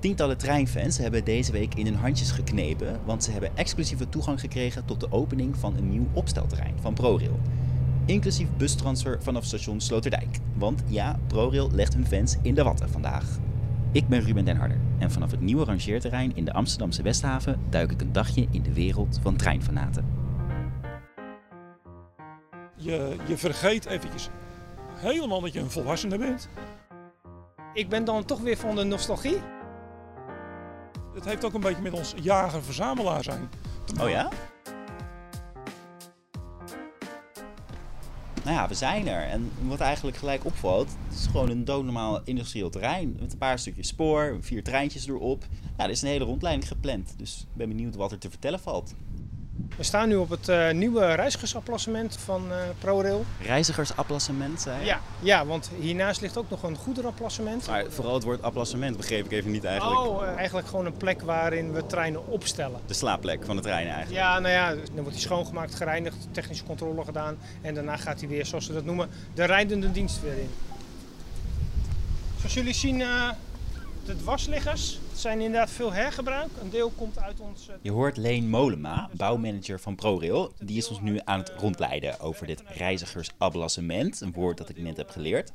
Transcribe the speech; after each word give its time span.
Tientallen 0.00 0.38
treinfans 0.38 0.98
hebben 0.98 1.24
deze 1.24 1.52
week 1.52 1.74
in 1.74 1.86
hun 1.86 1.94
handjes 1.94 2.30
geknepen, 2.30 3.00
want 3.04 3.24
ze 3.24 3.30
hebben 3.30 3.56
exclusieve 3.56 4.08
toegang 4.08 4.40
gekregen 4.40 4.84
tot 4.84 5.00
de 5.00 5.12
opening 5.12 5.56
van 5.56 5.76
een 5.76 5.88
nieuw 5.88 6.08
opstelterrein 6.12 6.74
van 6.80 6.94
ProRail. 6.94 7.40
Inclusief 8.04 8.48
bustransfer 8.56 9.22
vanaf 9.22 9.44
station 9.44 9.80
Sloterdijk. 9.80 10.38
Want 10.54 10.82
ja, 10.86 11.18
ProRail 11.26 11.70
legt 11.70 11.94
hun 11.94 12.06
fans 12.06 12.36
in 12.42 12.54
de 12.54 12.62
watten 12.62 12.90
vandaag. 12.90 13.38
Ik 13.92 14.08
ben 14.08 14.20
Ruben 14.20 14.44
den 14.44 14.56
Harder 14.56 14.78
en 14.98 15.10
vanaf 15.10 15.30
het 15.30 15.40
nieuwe 15.40 15.64
rangeerterrein 15.64 16.36
in 16.36 16.44
de 16.44 16.52
Amsterdamse 16.52 17.02
Westhaven 17.02 17.60
duik 17.68 17.90
ik 17.90 18.00
een 18.00 18.12
dagje 18.12 18.46
in 18.50 18.62
de 18.62 18.72
wereld 18.72 19.18
van 19.22 19.36
treinfanaten. 19.36 20.04
Je, 22.76 23.16
je 23.28 23.36
vergeet 23.36 23.86
eventjes 23.86 24.28
helemaal 24.94 25.40
dat 25.40 25.52
je 25.52 25.60
een 25.60 25.70
volwassene 25.70 26.18
bent. 26.18 26.48
Ik 27.74 27.88
ben 27.88 28.04
dan 28.04 28.24
toch 28.24 28.40
weer 28.40 28.56
van 28.56 28.76
de 28.76 28.84
nostalgie. 28.84 29.59
Het 31.14 31.24
heeft 31.24 31.44
ook 31.44 31.54
een 31.54 31.60
beetje 31.60 31.82
met 31.82 31.92
ons 31.92 32.14
jager-verzamelaar 32.22 33.22
zijn. 33.22 33.48
Oh 34.00 34.08
ja? 34.08 34.30
Nou 38.44 38.56
ja, 38.56 38.68
we 38.68 38.74
zijn 38.74 39.08
er. 39.08 39.22
En 39.22 39.50
wat 39.62 39.80
eigenlijk 39.80 40.16
gelijk 40.16 40.44
opvalt, 40.44 40.88
het 41.08 41.18
is 41.18 41.26
gewoon 41.26 41.50
een 41.50 41.64
doodnormaal 41.64 42.20
industrieel 42.24 42.70
terrein. 42.70 43.16
Met 43.20 43.32
een 43.32 43.38
paar 43.38 43.58
stukjes 43.58 43.88
spoor, 43.88 44.36
vier 44.40 44.64
treintjes 44.64 45.08
erop. 45.08 45.44
Ja, 45.78 45.84
er 45.84 45.90
is 45.90 46.02
een 46.02 46.08
hele 46.08 46.24
rondleiding 46.24 46.68
gepland. 46.68 47.14
Dus 47.16 47.40
ik 47.40 47.56
ben 47.56 47.68
benieuwd 47.68 47.96
wat 47.96 48.12
er 48.12 48.18
te 48.18 48.30
vertellen 48.30 48.60
valt. 48.60 48.94
We 49.76 49.82
staan 49.82 50.08
nu 50.08 50.16
op 50.16 50.30
het 50.30 50.48
uh, 50.48 50.70
nieuwe 50.70 51.14
reizigersapplassement 51.14 52.16
van 52.16 52.44
uh, 52.48 52.56
ProRail. 52.78 53.24
Reizigersapplassement, 53.40 54.60
zei 54.60 54.78
je? 54.78 54.84
Ja, 54.84 55.00
ja, 55.20 55.46
want 55.46 55.70
hiernaast 55.78 56.20
ligt 56.20 56.36
ook 56.36 56.50
nog 56.50 56.62
een 56.62 56.76
goederenapplassement. 56.76 57.66
Maar 57.66 57.84
vooral 57.88 58.14
het 58.14 58.22
woord 58.22 58.42
applassement 58.42 58.96
begreep 58.96 59.24
ik 59.24 59.32
even 59.32 59.50
niet 59.50 59.64
eigenlijk. 59.64 60.00
Oh, 60.00 60.22
uh, 60.22 60.28
eigenlijk 60.28 60.68
gewoon 60.68 60.86
een 60.86 60.96
plek 60.96 61.22
waarin 61.22 61.72
we 61.72 61.86
treinen 61.86 62.26
opstellen. 62.26 62.80
De 62.86 62.94
slaapplek 62.94 63.44
van 63.44 63.56
de 63.56 63.62
trein 63.62 63.86
eigenlijk? 63.86 64.20
Ja, 64.20 64.38
nou 64.38 64.54
ja, 64.54 64.68
dan 64.68 64.94
wordt 64.94 65.10
hij 65.10 65.20
schoongemaakt, 65.20 65.74
gereinigd, 65.74 66.28
technische 66.30 66.64
controle 66.64 67.04
gedaan. 67.04 67.38
En 67.60 67.74
daarna 67.74 67.96
gaat 67.96 68.20
hij 68.20 68.28
weer, 68.28 68.46
zoals 68.46 68.64
ze 68.64 68.72
dat 68.72 68.84
noemen, 68.84 69.08
de 69.34 69.44
rijdende 69.44 69.92
dienst 69.92 70.20
weer 70.22 70.38
in. 70.38 70.50
Zoals 72.38 72.54
jullie 72.54 72.74
zien, 72.74 73.02
de 74.04 74.16
dwarsliggers 74.16 74.98
zijn 75.14 75.40
inderdaad 75.40 75.70
veel 75.70 75.92
hergebruik. 75.92 76.48
Een 76.62 76.70
deel 76.70 76.92
komt 76.96 77.18
uit 77.18 77.40
ons. 77.40 77.68
Je 77.82 77.90
hoort 77.90 78.16
Leen 78.16 78.48
Molema, 78.48 79.10
bouwmanager 79.12 79.80
van 79.80 79.94
ProRail. 79.94 80.52
Die 80.58 80.76
is 80.76 80.88
ons 80.88 81.00
nu 81.00 81.20
aan 81.24 81.38
het 81.38 81.52
rondleiden 81.58 82.20
over 82.20 82.46
dit 82.46 82.62
reizigersablassement. 82.66 84.20
Een 84.20 84.32
woord 84.32 84.58
dat 84.58 84.68
ik 84.68 84.78
net 84.78 84.96
heb 84.96 85.10
geleerd. 85.10 85.52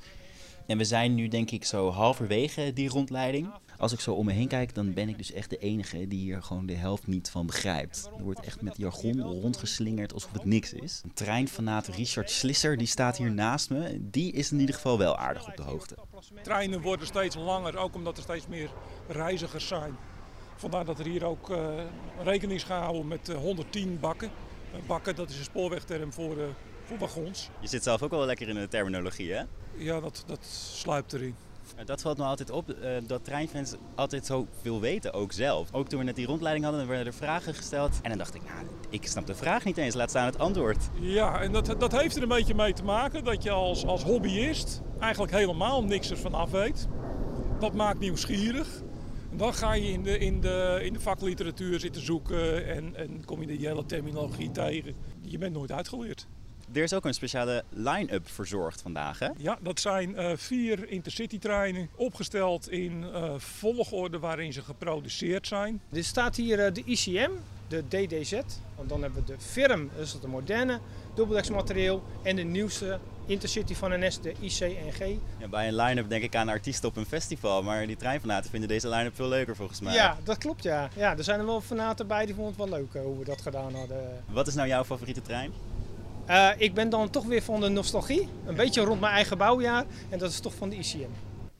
En 0.68 0.78
we 0.78 0.84
zijn 0.84 1.16
nu 1.16 1.28
denk 1.28 1.52
ik 1.52 1.66
zo 1.66 1.92
halverwege 1.92 2.74
die 2.74 2.90
rondleiding. 2.90 3.50
Als 3.78 3.94
ik 3.94 4.00
zo 4.00 4.14
om 4.14 4.26
me 4.26 4.32
heen 4.32 4.48
kijk, 4.48 4.76
dan 4.76 4.94
ben 4.94 5.10
ik 5.10 5.18
dus 5.18 5.32
echt 5.32 5.50
de 5.50 5.58
enige 5.58 6.08
die 6.08 6.20
hier 6.20 6.44
gewoon 6.44 6.66
de 6.66 6.74
helft 6.74 7.08
niet 7.08 7.30
van 7.30 7.46
begrijpt. 7.46 8.10
Er 8.18 8.24
wordt 8.24 8.46
echt 8.46 8.62
met 8.62 8.78
jargon 8.78 9.22
rondgeslingerd 9.22 10.14
alsof 10.14 10.32
het 10.32 10.46
niks 10.46 10.74
is. 10.74 11.02
Een 11.04 11.14
treinfanaat 11.14 11.88
Richard 11.88 12.32
Slisser, 12.32 12.78
die 12.78 12.88
staat 12.88 13.18
hier 13.18 13.32
naast 13.32 13.70
me. 13.70 13.98
Die 14.02 14.32
is 14.32 14.52
in 14.52 14.60
ieder 14.60 14.76
geval 14.76 14.98
wel 14.98 15.18
aardig 15.18 15.48
op 15.48 15.58
de 15.58 15.64
hoogte. 15.64 15.96
Treinen 16.44 16.82
worden 16.82 17.08
steeds 17.08 17.36
langer, 17.36 17.78
ook 17.78 17.96
omdat 17.96 18.18
er 18.18 18.24
steeds 18.24 18.48
meer 18.48 18.70
reizigers 19.08 19.68
zijn. 19.68 19.96
Vandaar 20.56 20.86
dat 20.86 21.00
er 21.00 21.06
hier 21.06 21.26
ook 21.26 21.50
uh, 21.50 21.58
rekening 22.24 22.60
is 22.60 22.64
gehouden 22.64 23.08
met 23.08 23.30
uh, 23.30 23.38
110 23.38 24.00
bakken. 24.00 24.32
Uh, 24.74 24.88
bakken, 24.88 25.16
dat 25.16 25.30
is 25.30 25.38
een 25.38 25.44
spoorwegterm 25.44 26.14
voor, 26.14 26.38
voor 26.84 26.98
wagons. 26.98 27.50
Je 27.60 27.68
zit 27.68 27.84
zelf 27.84 28.02
ook 28.02 28.12
wel 28.12 28.26
lekker 28.26 28.50
in 28.50 28.56
de 28.56 28.68
terminologie, 28.68 29.34
hè? 29.34 29.44
Ja, 29.78 30.00
dat, 30.00 30.24
dat 30.28 30.46
sluipt 30.46 31.14
erin. 31.14 31.36
Dat 31.86 32.02
valt 32.02 32.18
me 32.18 32.24
altijd 32.24 32.50
op, 32.50 32.70
uh, 32.70 32.98
dat 33.08 33.24
treinfans 33.24 33.76
altijd 33.96 34.26
zo 34.26 34.48
veel 34.62 34.80
weten, 34.80 35.14
ook 35.14 35.32
zelf. 35.32 35.74
Ook 35.74 35.88
toen 35.88 36.00
we 36.00 36.06
net 36.06 36.16
die 36.16 36.26
rondleiding 36.26 36.66
hadden, 36.66 36.88
werden 36.88 37.06
er 37.06 37.14
vragen 37.14 37.54
gesteld. 37.54 38.00
En 38.02 38.10
dan 38.10 38.18
dacht 38.18 38.36
ik, 38.36 38.42
nou, 38.44 38.66
ik 38.90 39.08
snap 39.08 39.28
de 39.28 39.36
vraag 39.36 39.64
niet 39.64 39.78
eens, 39.78 39.96
laat 39.96 40.10
staan 40.10 40.26
het 40.26 40.40
antwoord. 40.40 40.90
Ja, 41.00 41.42
en 41.42 41.52
dat, 41.52 41.76
dat 41.80 41.92
heeft 41.92 42.16
er 42.16 42.22
een 42.22 42.28
beetje 42.28 42.56
mee 42.56 42.74
te 42.74 42.84
maken 42.84 43.24
dat 43.24 43.44
je 43.44 43.52
als, 43.52 43.86
als 43.86 44.04
hobbyist 44.04 44.82
eigenlijk 45.00 45.34
helemaal 45.34 45.84
niks 45.84 46.12
ervan 46.12 46.34
af 46.34 46.52
weet. 46.52 46.88
Dat 47.60 47.74
maakt 47.74 48.00
nieuwsgierig. 48.00 48.84
En 49.32 49.38
dan 49.38 49.54
ga 49.54 49.74
je 49.74 49.92
in 49.92 50.04
de, 50.04 50.18
in 50.18 50.42
de, 50.42 50.80
in 50.84 50.94
de 50.94 51.00
vakliteratuur 51.00 51.80
zitten 51.80 52.02
zoeken 52.02 52.68
en, 52.68 52.96
en 52.96 53.26
kom 53.26 53.42
je 53.42 53.48
de 53.48 53.68
hele 53.68 53.86
terminologie 53.86 54.52
tegen. 54.52 54.94
Je 55.22 55.38
bent 55.38 55.54
nooit 55.54 55.72
uitgeleerd. 55.72 56.28
Er 56.74 56.84
is 56.84 56.94
ook 56.94 57.06
een 57.06 57.14
speciale 57.14 57.64
line-up 57.70 58.30
verzorgd 58.30 58.82
vandaag, 58.82 59.20
hè? 59.20 59.30
Ja, 59.38 59.58
dat 59.62 59.80
zijn 59.80 60.10
uh, 60.10 60.32
vier 60.36 60.90
intercity-treinen 60.90 61.90
opgesteld 61.96 62.70
in 62.70 63.04
uh, 63.04 63.34
volgorde 63.38 64.20
waarin 64.20 64.54
ze 64.54 64.62
geproduceerd 64.62 65.48
zijn. 65.48 65.82
Er 65.92 66.04
staat 66.04 66.36
hier 66.36 66.66
uh, 66.66 66.74
de 66.74 66.84
ICM, 66.86 67.32
de 67.68 67.84
DDZ. 67.88 68.42
Want 68.76 68.90
dan 68.90 69.02
hebben 69.02 69.26
we 69.26 69.34
de 69.34 69.40
FIRM, 69.40 69.90
dat 69.96 70.06
is 70.06 70.14
het 70.14 70.28
moderne 70.28 70.80
dubbeldeksmaterieel. 71.16 72.04
En 72.24 72.36
de 72.36 72.44
nieuwste 72.44 73.00
intercity 73.26 73.76
van 73.76 74.00
NS, 74.00 74.22
de 74.22 74.34
ICNG. 74.40 75.20
Ja, 75.38 75.48
bij 75.48 75.68
een 75.68 75.76
line-up 75.76 76.10
denk 76.10 76.24
ik 76.24 76.36
aan 76.36 76.50
artiesten 76.50 76.90
op 76.90 76.96
een 76.96 77.06
festival. 77.06 77.64
Maar 77.64 77.88
die 77.88 77.96
treinfanaten 77.96 78.50
vinden 78.50 78.70
deze 78.70 78.90
line-up 78.90 79.16
veel 79.16 79.28
leuker 79.28 79.56
volgens 79.56 79.82
mij. 79.82 79.94
Ja, 79.94 80.18
dat 80.24 80.38
klopt 80.38 80.64
ja. 80.64 80.90
ja 80.96 81.18
er 81.18 81.24
zijn 81.24 81.40
er 81.40 81.46
wel 81.46 81.62
fanaten 81.62 82.08
bij 82.08 82.26
die 82.26 82.36
vonden 82.36 82.54
het 82.54 82.70
wel 82.70 82.80
leuk 82.80 83.04
hoe 83.06 83.20
we 83.20 83.26
dat 83.26 83.42
gedaan 83.42 83.76
hadden. 83.76 84.24
Wat 84.32 84.48
is 84.48 84.54
nou 84.54 84.68
jouw 84.68 84.84
favoriete 84.84 85.22
trein? 85.22 85.52
Uh, 86.30 86.50
ik 86.58 86.74
ben 86.74 86.90
dan 86.90 87.10
toch 87.10 87.26
weer 87.26 87.42
van 87.42 87.60
de 87.60 87.70
nostalgie. 87.70 88.28
Een 88.46 88.56
beetje 88.56 88.82
rond 88.82 89.00
mijn 89.00 89.14
eigen 89.14 89.38
bouwjaar. 89.38 89.86
En 90.10 90.20
dat 90.20 90.32
is 90.32 90.40
toch 90.40 90.54
van 90.54 90.70
de 90.70 90.76
ICM. 90.76 91.10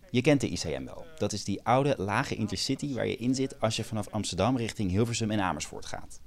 Je 0.10 0.22
kent 0.22 0.42
de 0.42 0.50
ICM 0.50 0.86
wel. 0.86 1.06
Dat 1.18 1.34
is 1.34 1.44
die 1.44 1.60
oude 1.64 1.96
lage 1.98 2.36
intercity 2.36 2.94
waar 2.94 3.08
je 3.08 3.18
in 3.18 3.36
zit 3.36 3.60
als 3.60 3.76
je 3.76 3.84
vanaf 3.84 4.08
Amsterdam 4.10 4.58
richting 4.58 4.92
Hilversum 4.92 5.32
en 5.32 5.42
Amersfoort 5.42 5.86
gaat. 5.86 6.20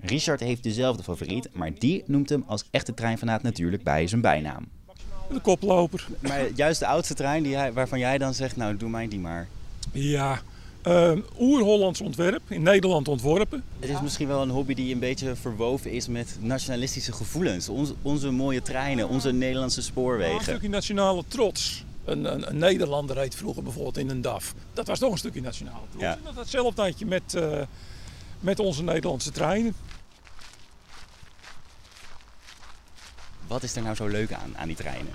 Richard 0.00 0.40
heeft 0.40 0.62
dezelfde 0.62 1.02
favoriet, 1.02 1.48
maar 1.52 1.78
die 1.78 2.02
noemt 2.06 2.28
hem 2.28 2.44
als 2.46 2.64
echte 2.70 2.94
treinfanaat 2.94 3.42
natuurlijk 3.42 3.82
bij 3.82 4.06
zijn 4.06 4.20
bijnaam. 4.20 4.68
De 5.32 5.40
koploper. 5.40 6.06
Maar 6.20 6.50
juist 6.54 6.80
de 6.80 6.86
oudste 6.86 7.14
trein 7.14 7.42
die 7.42 7.56
hij, 7.56 7.72
waarvan 7.72 7.98
jij 7.98 8.18
dan 8.18 8.34
zegt, 8.34 8.56
nou 8.56 8.76
doe 8.76 8.88
mij 8.88 9.08
die 9.08 9.18
maar. 9.18 9.48
Ja, 9.92 10.40
uh, 10.86 11.12
Oer-Hollands 11.38 12.00
ontwerp, 12.00 12.42
in 12.48 12.62
Nederland 12.62 13.08
ontworpen. 13.08 13.64
Het 13.80 13.90
is 13.90 14.00
misschien 14.00 14.28
wel 14.28 14.42
een 14.42 14.50
hobby 14.50 14.74
die 14.74 14.92
een 14.94 15.00
beetje 15.00 15.36
verwoven 15.36 15.90
is 15.90 16.08
met 16.08 16.36
nationalistische 16.40 17.12
gevoelens. 17.12 17.68
Onze, 17.68 17.94
onze 18.02 18.30
mooie 18.30 18.62
treinen, 18.62 19.08
onze 19.08 19.32
Nederlandse 19.32 19.82
spoorwegen. 19.82 20.36
een 20.36 20.42
stukje 20.42 20.68
nationale 20.68 21.24
trots. 21.28 21.84
Een, 22.04 22.32
een, 22.32 22.48
een, 22.48 22.58
Nederlander 22.58 23.16
reed 23.16 23.34
vroeger 23.34 23.62
bijvoorbeeld 23.62 23.98
in 23.98 24.10
een 24.10 24.20
DAF. 24.20 24.54
Dat 24.72 24.86
was 24.86 24.98
toch 24.98 25.12
een 25.12 25.18
stukje 25.18 25.40
nationale 25.40 25.84
trots. 25.88 26.04
Ja. 26.04 26.12
En 26.12 26.20
dat 26.24 26.36
hetzelfde 26.36 26.82
had 26.82 26.98
je 26.98 27.06
met, 27.06 27.34
uh, 27.34 27.60
met 28.40 28.58
onze 28.58 28.82
Nederlandse 28.82 29.30
treinen. 29.30 29.74
Wat 33.46 33.62
is 33.62 33.76
er 33.76 33.82
nou 33.82 33.94
zo 33.94 34.06
leuk 34.06 34.32
aan, 34.32 34.56
aan 34.56 34.66
die 34.66 34.76
treinen? 34.76 35.12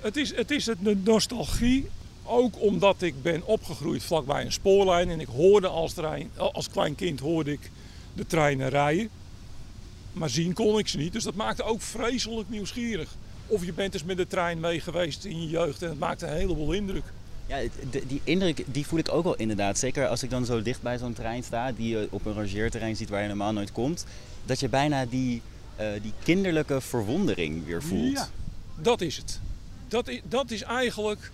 Het 0.00 0.16
is, 0.16 0.36
het 0.36 0.50
is 0.50 0.64
de 0.64 0.96
nostalgie 1.04 1.90
ook 2.30 2.60
omdat 2.60 3.02
ik 3.02 3.22
ben 3.22 3.46
opgegroeid 3.46 4.02
vlakbij 4.02 4.44
een 4.44 4.52
spoorlijn 4.52 5.10
en 5.10 5.20
ik 5.20 5.28
hoorde 5.28 5.68
als, 5.68 5.92
trein, 5.92 6.30
als 6.36 6.68
klein 6.68 6.94
kind 6.94 7.20
hoorde 7.20 7.52
ik 7.52 7.70
de 8.14 8.26
treinen 8.26 8.68
rijden. 8.68 9.08
Maar 10.12 10.30
zien 10.30 10.52
kon 10.52 10.78
ik 10.78 10.88
ze 10.88 10.96
niet, 10.96 11.12
dus 11.12 11.24
dat 11.24 11.34
maakte 11.34 11.62
ook 11.62 11.82
vreselijk 11.82 12.48
nieuwsgierig. 12.48 13.14
Of 13.46 13.64
je 13.64 13.72
bent 13.72 13.92
dus 13.92 14.04
met 14.04 14.16
de 14.16 14.26
trein 14.26 14.60
mee 14.60 14.80
geweest 14.80 15.24
in 15.24 15.42
je 15.42 15.48
jeugd 15.48 15.82
en 15.82 15.88
het 15.88 15.98
maakte 15.98 16.26
een 16.26 16.36
heleboel 16.36 16.72
indruk. 16.72 17.04
Ja, 17.46 17.58
die 18.06 18.20
indruk 18.24 18.64
die 18.66 18.86
voel 18.86 18.98
ik 18.98 19.12
ook 19.12 19.24
wel 19.24 19.36
inderdaad. 19.36 19.78
Zeker 19.78 20.08
als 20.08 20.22
ik 20.22 20.30
dan 20.30 20.44
zo 20.44 20.62
dicht 20.62 20.82
bij 20.82 20.98
zo'n 20.98 21.12
trein 21.12 21.42
sta, 21.42 21.72
die 21.72 21.88
je 21.88 22.08
op 22.10 22.26
een 22.26 22.32
rangeerterrein 22.32 22.96
ziet 22.96 23.08
waar 23.08 23.22
je 23.22 23.28
normaal 23.28 23.52
nooit 23.52 23.72
komt. 23.72 24.06
Dat 24.44 24.60
je 24.60 24.68
bijna 24.68 25.06
die, 25.06 25.42
uh, 25.80 25.86
die 26.02 26.12
kinderlijke 26.22 26.80
verwondering 26.80 27.66
weer 27.66 27.82
voelt. 27.82 28.12
Ja, 28.12 28.28
dat 28.76 29.00
is 29.00 29.16
het. 29.16 29.40
Dat 29.88 30.08
is, 30.08 30.20
dat 30.24 30.50
is 30.50 30.62
eigenlijk 30.62 31.30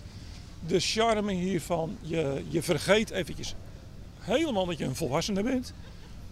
de 0.67 0.79
charme 0.79 1.31
hiervan, 1.31 1.97
je, 2.01 2.43
je 2.47 2.61
vergeet 2.63 3.09
eventjes 3.09 3.55
helemaal 4.19 4.65
dat 4.65 4.77
je 4.77 4.85
een 4.85 4.95
volwassene 4.95 5.43
bent. 5.43 5.73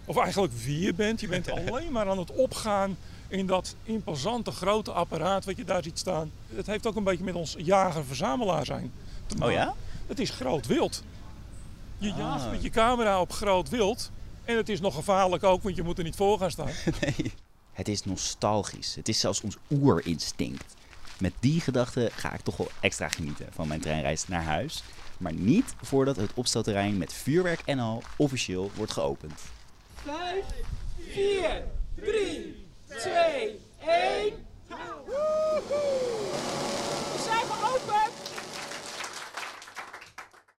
Of 0.04 0.16
eigenlijk 0.16 0.52
wie 0.52 0.80
je 0.80 0.94
bent. 0.94 1.20
Je 1.20 1.28
bent 1.28 1.50
alleen 1.58 1.92
maar 1.92 2.08
aan 2.08 2.18
het 2.18 2.32
opgaan 2.32 2.96
in 3.28 3.46
dat 3.46 3.74
imposante 3.82 4.50
grote 4.50 4.92
apparaat 4.92 5.44
wat 5.44 5.56
je 5.56 5.64
daar 5.64 5.82
ziet 5.82 5.98
staan. 5.98 6.30
Het 6.54 6.66
heeft 6.66 6.86
ook 6.86 6.96
een 6.96 7.04
beetje 7.04 7.24
met 7.24 7.34
ons 7.34 7.54
jager-verzamelaar 7.58 8.64
zijn 8.64 8.92
te 9.26 9.36
maken. 9.36 9.54
Oh 9.54 9.60
ja? 9.60 9.74
Het 10.06 10.18
is 10.18 10.30
groot 10.30 10.66
wild. 10.66 11.02
Je 11.98 12.10
ah. 12.10 12.18
jaagt 12.18 12.50
met 12.50 12.62
je 12.62 12.70
camera 12.70 13.20
op 13.20 13.32
groot 13.32 13.68
wild. 13.68 14.10
En 14.44 14.56
het 14.56 14.68
is 14.68 14.80
nog 14.80 14.94
gevaarlijk 14.94 15.44
ook, 15.44 15.62
want 15.62 15.76
je 15.76 15.82
moet 15.82 15.98
er 15.98 16.04
niet 16.04 16.16
voor 16.16 16.38
gaan 16.38 16.50
staan. 16.50 16.70
Nee. 17.00 17.32
Het 17.72 17.88
is 17.88 18.04
nostalgisch. 18.04 18.94
Het 18.94 19.08
is 19.08 19.20
zelfs 19.20 19.40
ons 19.40 19.56
oerinstinct. 19.70 20.74
Met 21.18 21.32
die 21.40 21.60
gedachte 21.60 22.10
ga 22.12 22.34
ik 22.34 22.40
toch 22.40 22.56
wel 22.56 22.70
extra 22.80 23.08
genieten 23.08 23.46
van 23.52 23.68
mijn 23.68 23.80
treinreis 23.80 24.28
naar 24.28 24.42
huis. 24.44 24.82
Maar 25.18 25.32
niet 25.32 25.74
voordat 25.82 26.16
het 26.16 26.34
opstelterrein 26.34 26.98
met 26.98 27.12
vuurwerk 27.12 27.60
en 27.64 27.78
al 27.78 28.02
officieel 28.16 28.70
wordt 28.74 28.92
geopend. 28.92 29.40
5, 29.94 30.44
4, 31.10 31.62
3, 31.94 32.55